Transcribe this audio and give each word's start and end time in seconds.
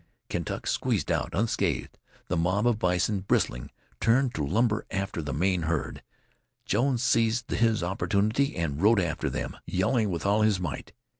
Kentuck 0.29 0.65
squeezed 0.65 1.11
out 1.11 1.29
unscathed. 1.33 1.95
The 2.27 2.35
mob 2.35 2.65
of 2.65 2.79
bison, 2.79 3.19
bristling, 3.19 3.69
turned 3.99 4.33
to 4.33 4.43
lumber 4.43 4.83
after 4.89 5.21
the 5.21 5.31
main 5.31 5.61
herd. 5.61 6.01
Jones 6.65 7.03
seized 7.03 7.51
his 7.51 7.83
opportunity 7.83 8.55
and 8.55 8.81
rode 8.81 8.99
after 8.99 9.29
them, 9.29 9.57
yelling 9.67 10.09
with 10.09 10.25
all 10.25 10.41
his 10.41 10.59
might. 10.59 10.93